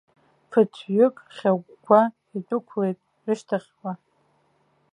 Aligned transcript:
Ԥыҭҩык 0.49 1.15
хьагәгәа 1.35 2.01
идәықәлеит 2.35 2.99
рышьҭахьҟа. 3.25 3.91